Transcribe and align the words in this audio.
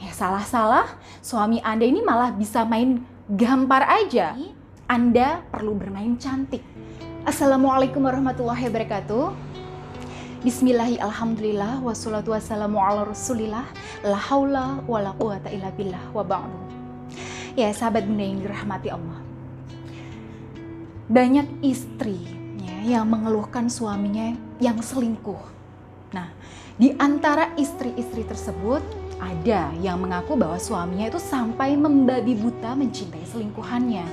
Ya 0.00 0.16
salah-salah, 0.16 0.88
suami 1.20 1.60
Anda 1.60 1.84
ini 1.84 2.00
malah 2.00 2.32
bisa 2.32 2.64
main 2.64 3.04
gampar 3.28 3.84
aja. 3.84 4.32
Anda 4.88 5.44
perlu 5.52 5.76
bermain 5.76 6.16
cantik. 6.16 6.64
Assalamualaikum 7.28 8.00
warahmatullahi 8.08 8.64
wabarakatuh. 8.72 9.28
Bismillahi 10.40 10.96
alhamdulillah 11.04 11.84
wassalatu 11.84 12.32
wassalamu 12.32 12.80
ala 12.80 13.04
rasulillah 13.12 13.68
la 14.00 14.16
haula 14.16 14.80
wa 14.88 15.04
la 15.04 15.12
quwata 15.12 15.52
illa 15.52 15.68
billah 15.68 16.00
wa 16.16 16.24
ba'du. 16.24 16.58
Ya 17.60 17.68
sahabat 17.68 18.08
bunda 18.08 18.24
yang 18.24 18.40
dirahmati 18.40 18.88
Allah. 18.88 19.20
Banyak 21.12 21.60
istri 21.60 22.24
ya, 22.56 22.96
yang 22.96 23.04
mengeluhkan 23.04 23.68
suaminya 23.68 24.32
yang 24.64 24.80
selingkuh. 24.80 25.59
Nah, 26.10 26.28
di 26.74 26.90
antara 26.98 27.54
istri-istri 27.54 28.26
tersebut 28.26 28.82
ada 29.20 29.70
yang 29.78 30.00
mengaku 30.00 30.34
bahwa 30.34 30.56
suaminya 30.56 31.06
itu 31.12 31.20
sampai 31.20 31.76
membabi 31.76 32.34
buta 32.34 32.74
mencintai 32.74 33.22
selingkuhannya. 33.30 34.06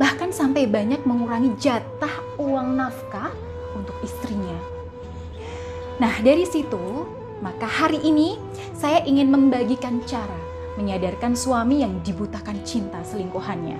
Bahkan 0.00 0.32
sampai 0.32 0.64
banyak 0.64 1.04
mengurangi 1.04 1.52
jatah 1.60 2.14
uang 2.40 2.78
nafkah 2.78 3.28
untuk 3.76 3.94
istrinya. 4.00 4.56
Nah, 6.00 6.16
dari 6.24 6.48
situ, 6.48 7.04
maka 7.44 7.68
hari 7.68 8.00
ini 8.00 8.40
saya 8.72 9.04
ingin 9.04 9.28
membagikan 9.28 10.00
cara 10.08 10.40
menyadarkan 10.80 11.36
suami 11.36 11.84
yang 11.84 12.00
dibutakan 12.00 12.56
cinta 12.64 13.04
selingkuhannya. 13.04 13.76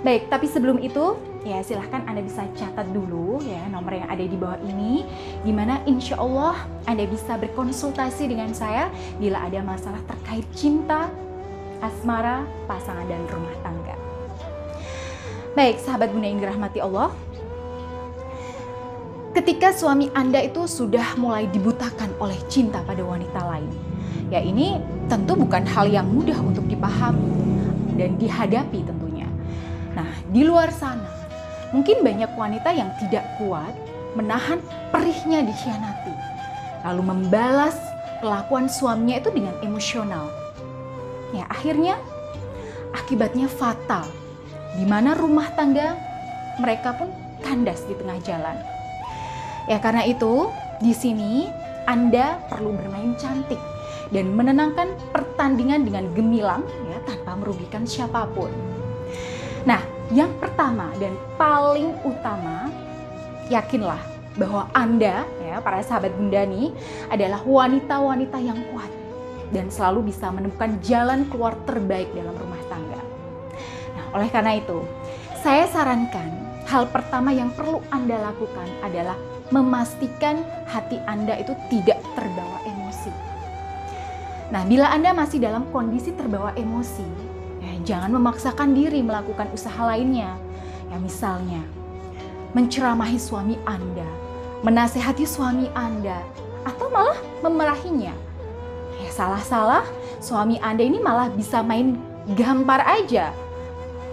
Baik, 0.00 0.30
tapi 0.32 0.48
sebelum 0.48 0.80
itu, 0.80 1.18
ya 1.46 1.62
silahkan 1.62 2.02
Anda 2.06 2.22
bisa 2.24 2.46
catat 2.54 2.90
dulu 2.90 3.38
ya 3.46 3.66
nomor 3.70 3.94
yang 3.94 4.08
ada 4.10 4.24
di 4.24 4.36
bawah 4.38 4.58
ini, 4.64 5.06
di 5.46 5.52
mana 5.54 5.82
insya 5.86 6.18
Allah 6.18 6.66
Anda 6.86 7.06
bisa 7.06 7.38
berkonsultasi 7.38 8.30
dengan 8.30 8.50
saya 8.54 8.90
bila 9.22 9.46
ada 9.46 9.62
masalah 9.62 10.02
terkait 10.06 10.46
cinta, 10.54 11.06
asmara, 11.78 12.42
pasangan, 12.66 13.06
dan 13.06 13.22
rumah 13.30 13.54
tangga. 13.62 13.94
Baik, 15.54 15.82
sahabat 15.82 16.14
bunda 16.14 16.30
yang 16.30 16.38
dirahmati 16.38 16.78
Allah, 16.78 17.10
ketika 19.34 19.74
suami 19.74 20.06
Anda 20.14 20.42
itu 20.46 20.66
sudah 20.70 21.18
mulai 21.18 21.50
dibutakan 21.50 22.14
oleh 22.22 22.38
cinta 22.46 22.82
pada 22.86 23.02
wanita 23.02 23.42
lain, 23.42 23.70
ya 24.30 24.38
ini 24.38 24.78
tentu 25.10 25.34
bukan 25.34 25.66
hal 25.66 25.90
yang 25.90 26.06
mudah 26.06 26.38
untuk 26.38 26.62
dipahami 26.70 27.26
dan 27.98 28.14
dihadapi 28.18 28.86
tentunya. 28.86 29.26
Nah, 29.98 30.06
di 30.30 30.46
luar 30.46 30.70
sana, 30.70 31.17
mungkin 31.74 32.00
banyak 32.00 32.32
wanita 32.32 32.70
yang 32.72 32.88
tidak 33.02 33.24
kuat 33.36 33.72
menahan 34.16 34.58
perihnya 34.90 35.44
dikhianati, 35.44 36.14
lalu 36.82 37.02
membalas 37.04 37.76
kelakuan 38.18 38.66
suaminya 38.66 39.20
itu 39.20 39.30
dengan 39.30 39.54
emosional. 39.62 40.26
Ya, 41.30 41.44
akhirnya 41.52 42.00
akibatnya 42.96 43.46
fatal, 43.46 44.08
di 44.80 44.84
mana 44.88 45.12
rumah 45.12 45.52
tangga 45.52 45.94
mereka 46.58 46.96
pun 46.96 47.12
kandas 47.44 47.84
di 47.84 47.94
tengah 47.94 48.18
jalan. 48.24 48.56
Ya, 49.68 49.76
karena 49.78 50.08
itu 50.08 50.48
di 50.80 50.96
sini 50.96 51.46
Anda 51.84 52.40
perlu 52.48 52.72
bermain 52.72 53.12
cantik 53.20 53.60
dan 54.08 54.32
menenangkan 54.32 54.88
pertandingan 55.12 55.84
dengan 55.84 56.08
gemilang 56.16 56.64
ya 56.88 56.98
tanpa 57.04 57.36
merugikan 57.36 57.84
siapa 57.84 58.24
pun. 58.32 58.48
Nah, 59.68 59.97
yang 60.08 60.32
pertama 60.40 60.88
dan 60.96 61.12
paling 61.36 61.92
utama, 62.00 62.72
yakinlah 63.52 64.00
bahwa 64.38 64.70
Anda, 64.72 65.26
ya, 65.42 65.58
para 65.60 65.82
sahabat 65.82 66.14
Bunda 66.14 66.46
nih, 66.46 66.72
adalah 67.12 67.42
wanita-wanita 67.42 68.38
yang 68.38 68.56
kuat 68.72 68.88
dan 69.52 69.68
selalu 69.68 70.12
bisa 70.12 70.30
menemukan 70.30 70.78
jalan 70.80 71.26
keluar 71.28 71.56
terbaik 71.66 72.08
dalam 72.14 72.32
rumah 72.36 72.60
tangga. 72.70 73.00
Nah, 73.96 74.06
oleh 74.16 74.28
karena 74.30 74.56
itu, 74.56 74.78
saya 75.42 75.66
sarankan 75.68 76.28
hal 76.68 76.88
pertama 76.88 77.32
yang 77.32 77.52
perlu 77.52 77.80
Anda 77.88 78.20
lakukan 78.32 78.68
adalah 78.84 79.16
memastikan 79.48 80.44
hati 80.68 81.00
Anda 81.08 81.40
itu 81.40 81.56
tidak 81.72 82.00
terbawa 82.12 82.60
emosi. 82.68 83.12
Nah, 84.48 84.64
bila 84.64 84.88
Anda 84.92 85.12
masih 85.12 85.40
dalam 85.40 85.68
kondisi 85.72 86.12
terbawa 86.16 86.52
emosi, 86.56 87.04
jangan 87.84 88.14
memaksakan 88.14 88.72
diri 88.72 89.04
melakukan 89.04 89.50
usaha 89.52 89.78
lainnya. 89.84 90.34
Ya 90.88 90.96
misalnya, 90.96 91.60
menceramahi 92.56 93.20
suami 93.20 93.60
Anda, 93.68 94.08
menasehati 94.64 95.28
suami 95.28 95.68
Anda, 95.76 96.24
atau 96.64 96.88
malah 96.88 97.18
memarahinya. 97.44 98.14
Ya 98.98 99.10
salah-salah, 99.12 99.84
suami 100.18 100.56
Anda 100.64 100.82
ini 100.86 100.98
malah 100.98 101.28
bisa 101.28 101.60
main 101.60 102.00
gampar 102.34 102.82
aja. 102.88 103.30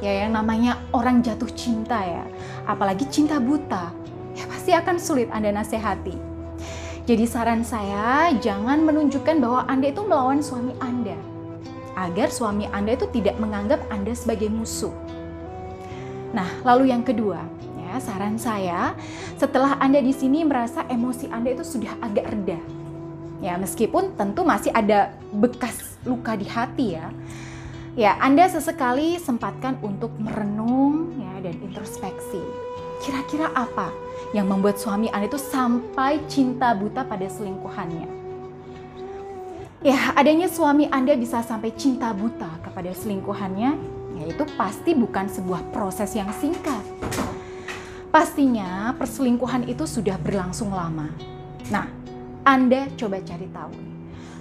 Ya 0.03 0.11
yang 0.27 0.35
namanya 0.35 0.83
orang 0.91 1.23
jatuh 1.23 1.49
cinta 1.55 2.03
ya, 2.03 2.27
apalagi 2.67 3.07
cinta 3.07 3.39
buta. 3.39 3.95
Ya 4.35 4.43
pasti 4.51 4.75
akan 4.75 4.99
sulit 4.99 5.31
Anda 5.31 5.55
nasehati. 5.55 6.17
Jadi 7.05 7.23
saran 7.23 7.63
saya, 7.63 8.33
jangan 8.41 8.83
menunjukkan 8.83 9.39
bahwa 9.39 9.63
Anda 9.69 9.93
itu 9.93 10.01
melawan 10.03 10.43
suami 10.43 10.75
Anda 10.83 11.34
agar 11.95 12.29
suami 12.29 12.67
Anda 12.69 12.99
itu 12.99 13.07
tidak 13.09 13.39
menganggap 13.39 13.81
Anda 13.89 14.11
sebagai 14.13 14.51
musuh. 14.51 14.93
Nah, 16.35 16.47
lalu 16.67 16.91
yang 16.91 17.01
kedua, 17.01 17.39
ya, 17.79 17.95
saran 18.03 18.35
saya, 18.35 18.91
setelah 19.39 19.79
Anda 19.79 20.03
di 20.03 20.11
sini 20.11 20.43
merasa 20.43 20.83
emosi 20.91 21.31
Anda 21.31 21.55
itu 21.55 21.63
sudah 21.63 21.95
agak 22.03 22.27
reda. 22.27 22.59
Ya, 23.39 23.55
meskipun 23.55 24.15
tentu 24.19 24.43
masih 24.43 24.71
ada 24.75 25.15
bekas 25.31 25.95
luka 26.03 26.35
di 26.35 26.47
hati 26.47 26.99
ya. 26.99 27.07
Ya, 27.95 28.19
Anda 28.19 28.51
sesekali 28.51 29.15
sempatkan 29.15 29.79
untuk 29.79 30.11
merenung 30.19 31.15
ya 31.15 31.39
dan 31.39 31.55
introspeksi. 31.63 32.43
Kira-kira 32.99 33.51
apa 33.55 33.91
yang 34.35 34.51
membuat 34.51 34.75
suami 34.75 35.07
Anda 35.15 35.31
itu 35.31 35.39
sampai 35.39 36.19
cinta 36.27 36.75
buta 36.75 37.07
pada 37.07 37.27
selingkuhannya? 37.31 38.24
Ya, 39.85 40.17
adanya 40.17 40.49
suami 40.49 40.89
Anda 40.89 41.13
bisa 41.13 41.45
sampai 41.45 41.69
cinta 41.77 42.09
buta 42.09 42.57
kepada 42.65 42.89
selingkuhannya, 42.89 43.77
yaitu 44.17 44.41
pasti 44.57 44.97
bukan 44.97 45.29
sebuah 45.29 45.61
proses 45.69 46.17
yang 46.17 46.25
singkat. 46.33 46.81
Pastinya 48.09 48.97
perselingkuhan 48.97 49.69
itu 49.69 49.85
sudah 49.85 50.17
berlangsung 50.17 50.73
lama. 50.73 51.13
Nah, 51.69 51.85
Anda 52.41 52.89
coba 52.97 53.21
cari 53.21 53.45
tahu 53.45 53.77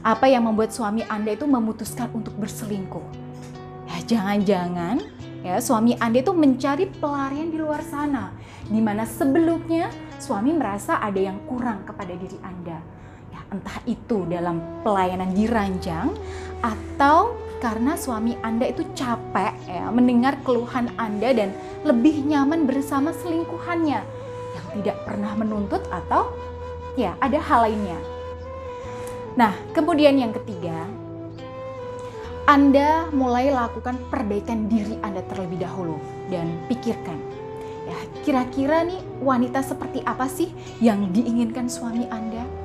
apa 0.00 0.32
yang 0.32 0.49
membuat 0.49 0.72
suami 0.72 1.05
Anda 1.12 1.37
itu 1.37 1.44
memutuskan 1.44 2.09
untuk 2.16 2.32
berselingkuh. 2.41 3.05
Ya, 3.84 4.00
jangan-jangan 4.16 5.05
ya 5.44 5.61
suami 5.61 5.93
Anda 6.00 6.25
itu 6.25 6.32
mencari 6.32 6.88
pelarian 6.88 7.53
di 7.53 7.61
luar 7.61 7.84
sana, 7.84 8.32
di 8.65 8.81
mana 8.81 9.05
sebelumnya 9.05 9.93
suami 10.16 10.56
merasa 10.56 11.05
ada 11.05 11.21
yang 11.21 11.37
kurang 11.44 11.84
kepada 11.84 12.16
diri 12.16 12.41
Anda 12.41 13.03
entah 13.54 13.78
itu 13.87 14.26
dalam 14.26 14.59
pelayanan 14.82 15.31
di 15.31 15.47
ranjang 15.47 16.10
atau 16.59 17.38
karena 17.62 17.94
suami 17.94 18.34
Anda 18.42 18.69
itu 18.69 18.82
capek 18.92 19.54
ya 19.70 19.88
mendengar 19.94 20.37
keluhan 20.42 20.91
Anda 20.98 21.31
dan 21.32 21.54
lebih 21.87 22.26
nyaman 22.26 22.66
bersama 22.66 23.14
selingkuhannya 23.14 24.00
yang 24.54 24.66
tidak 24.81 24.98
pernah 25.06 25.32
menuntut 25.38 25.81
atau 25.88 26.34
ya 26.98 27.14
ada 27.22 27.38
hal 27.38 27.70
lainnya. 27.70 27.98
Nah, 29.34 29.50
kemudian 29.75 30.14
yang 30.14 30.31
ketiga, 30.31 30.87
Anda 32.47 33.09
mulai 33.10 33.50
lakukan 33.50 33.98
perbaikan 34.12 34.69
diri 34.70 35.00
Anda 35.00 35.25
terlebih 35.26 35.64
dahulu 35.64 35.98
dan 36.28 36.47
pikirkan 36.70 37.44
ya 37.84 37.98
kira-kira 38.25 38.81
nih 38.84 39.00
wanita 39.20 39.60
seperti 39.60 40.00
apa 40.09 40.25
sih 40.25 40.48
yang 40.81 41.12
diinginkan 41.12 41.69
suami 41.69 42.09
Anda? 42.09 42.63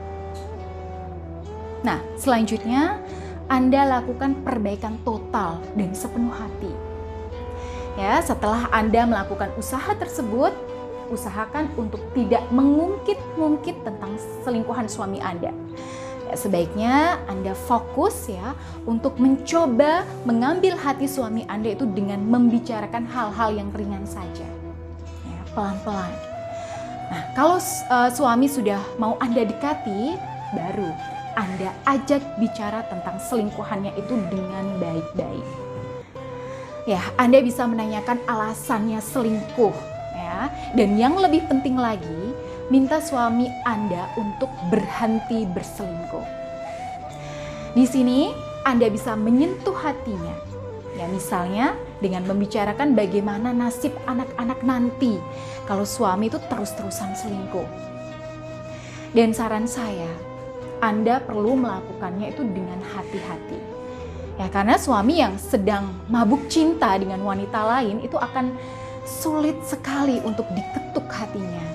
Nah, 1.82 2.04
selanjutnya 2.20 3.00
Anda 3.48 4.00
lakukan 4.00 4.44
perbaikan 4.44 5.00
total 5.08 5.64
dan 5.74 5.96
sepenuh 5.96 6.34
hati. 6.34 6.72
Ya, 7.98 8.20
setelah 8.24 8.70
Anda 8.72 9.04
melakukan 9.08 9.52
usaha 9.58 9.92
tersebut, 9.96 10.54
usahakan 11.10 11.68
untuk 11.76 12.00
tidak 12.14 12.46
mengungkit-ungkit 12.54 13.81
tentang 13.81 14.16
selingkuhan 14.46 14.86
suami 14.86 15.18
Anda. 15.20 15.52
Ya, 16.30 16.34
sebaiknya 16.38 17.18
Anda 17.26 17.58
fokus 17.58 18.30
ya 18.30 18.54
untuk 18.86 19.18
mencoba 19.18 20.06
mengambil 20.30 20.78
hati 20.78 21.10
suami 21.10 21.44
Anda 21.50 21.74
itu 21.74 21.90
dengan 21.90 22.22
membicarakan 22.22 23.10
hal-hal 23.10 23.58
yang 23.58 23.74
ringan 23.74 24.06
saja. 24.06 24.46
Ya, 25.25 25.42
pelan-pelan. 25.58 26.14
Nah, 27.10 27.24
kalau 27.34 27.58
uh, 27.90 28.10
suami 28.14 28.46
sudah 28.46 28.78
mau 29.02 29.18
Anda 29.18 29.42
dekati, 29.42 30.14
baru 30.54 31.19
anda 31.39 31.71
ajak 31.88 32.19
bicara 32.36 32.83
tentang 32.91 33.15
selingkuhannya 33.15 33.95
itu 33.95 34.12
dengan 34.27 34.75
baik-baik. 34.83 35.47
Ya, 36.83 37.00
Anda 37.15 37.39
bisa 37.39 37.63
menanyakan 37.63 38.19
alasannya 38.27 39.00
selingkuh 39.00 39.71
ya. 40.19 40.51
Dan 40.75 41.00
yang 41.00 41.15
lebih 41.15 41.47
penting 41.47 41.80
lagi, 41.80 42.36
minta 42.68 43.00
suami 43.00 43.47
Anda 43.63 44.12
untuk 44.19 44.51
berhenti 44.68 45.47
berselingkuh. 45.47 46.27
Di 47.71 47.88
sini 47.88 48.36
Anda 48.68 48.91
bisa 48.91 49.15
menyentuh 49.15 49.80
hatinya. 49.80 50.36
Ya, 51.00 51.07
misalnya 51.07 51.80
dengan 52.03 52.27
membicarakan 52.27 53.00
bagaimana 53.00 53.56
nasib 53.56 53.95
anak-anak 54.03 54.59
nanti 54.68 55.15
kalau 55.63 55.88
suami 55.88 56.27
itu 56.27 56.36
terus-terusan 56.51 57.15
selingkuh. 57.15 57.69
Dan 59.15 59.31
saran 59.31 59.65
saya, 59.65 60.29
Anda 60.80 61.20
perlu 61.24 61.60
melakukannya 61.60 62.31
itu 62.31 62.44
dengan 62.44 62.80
hati-hati. 62.84 63.60
Ya, 64.40 64.48
karena 64.48 64.80
suami 64.80 65.20
yang 65.20 65.36
sedang 65.36 65.92
mabuk 66.08 66.48
cinta 66.48 66.96
dengan 66.96 67.20
wanita 67.28 67.60
lain 67.60 68.00
itu 68.00 68.16
akan 68.16 68.56
sulit 69.04 69.60
sekali 69.68 70.24
untuk 70.24 70.48
diketuk 70.56 71.04
hatinya. 71.12 71.66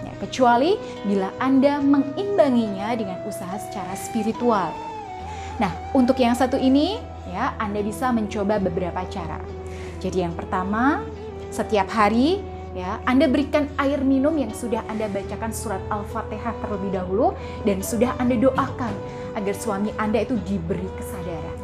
Ya, 0.00 0.12
kecuali 0.16 0.80
bila 1.04 1.28
Anda 1.36 1.84
mengimbanginya 1.84 2.96
dengan 2.96 3.20
usaha 3.28 3.60
secara 3.60 3.92
spiritual. 3.92 4.72
Nah, 5.60 5.68
untuk 5.92 6.16
yang 6.16 6.32
satu 6.32 6.56
ini 6.56 6.96
ya 7.28 7.52
Anda 7.60 7.84
bisa 7.84 8.08
mencoba 8.08 8.56
beberapa 8.56 9.04
cara. 9.12 9.36
Jadi 10.00 10.24
yang 10.24 10.32
pertama, 10.32 11.04
setiap 11.52 11.92
hari 11.92 12.40
ya 12.76 13.00
Anda 13.08 13.28
berikan 13.30 13.68
air 13.80 14.00
minum 14.02 14.36
yang 14.36 14.52
sudah 14.52 14.84
Anda 14.88 15.08
bacakan 15.08 15.52
surat 15.52 15.80
Al-Fatihah 15.88 16.54
terlebih 16.64 16.96
dahulu 16.96 17.32
dan 17.64 17.80
sudah 17.80 18.12
Anda 18.20 18.36
doakan 18.36 18.94
agar 19.38 19.54
suami 19.56 19.94
Anda 19.96 20.24
itu 20.24 20.36
diberi 20.44 20.88
kesadaran. 20.98 21.56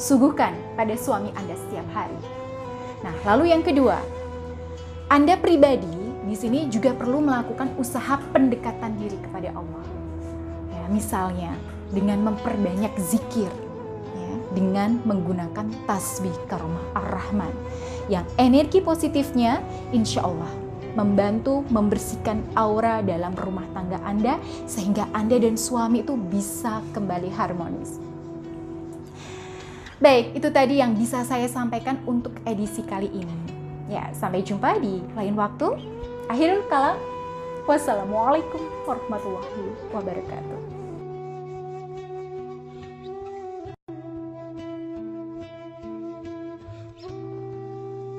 Suguhkan 0.00 0.54
pada 0.74 0.96
suami 0.96 1.30
Anda 1.36 1.54
setiap 1.54 1.86
hari. 1.92 2.18
Nah, 3.02 3.14
lalu 3.26 3.50
yang 3.50 3.62
kedua, 3.66 3.98
Anda 5.10 5.34
pribadi 5.38 5.90
di 6.22 6.34
sini 6.38 6.70
juga 6.70 6.94
perlu 6.94 7.18
melakukan 7.18 7.74
usaha 7.76 8.18
pendekatan 8.30 8.94
diri 8.98 9.18
kepada 9.18 9.50
Allah. 9.52 9.84
Ya, 10.70 10.84
misalnya 10.86 11.52
dengan 11.90 12.22
memperbanyak 12.32 12.94
zikir, 12.96 13.50
ya, 14.14 14.32
dengan 14.54 15.02
menggunakan 15.02 15.66
tasbih 15.84 16.34
karomah 16.46 16.82
ar-Rahman 16.94 17.52
yang 18.10 18.26
energi 18.38 18.82
positifnya 18.82 19.62
insya 19.94 20.26
Allah 20.26 20.50
membantu 20.92 21.64
membersihkan 21.72 22.44
aura 22.52 23.00
dalam 23.00 23.32
rumah 23.32 23.64
tangga 23.72 24.00
Anda 24.04 24.36
sehingga 24.68 25.08
Anda 25.16 25.40
dan 25.40 25.56
suami 25.56 26.04
itu 26.04 26.14
bisa 26.16 26.84
kembali 26.92 27.32
harmonis. 27.32 27.96
Baik, 30.02 30.34
itu 30.34 30.48
tadi 30.50 30.82
yang 30.82 30.98
bisa 30.98 31.22
saya 31.22 31.46
sampaikan 31.46 32.02
untuk 32.10 32.34
edisi 32.42 32.82
kali 32.82 33.06
ini. 33.06 33.38
Ya, 33.86 34.10
sampai 34.10 34.42
jumpa 34.42 34.82
di 34.82 34.98
lain 35.14 35.38
waktu. 35.38 35.78
Akhirul 36.26 36.66
kalam. 36.66 36.98
Wassalamualaikum 37.70 38.58
warahmatullahi 38.82 39.62
wabarakatuh. 39.94 40.71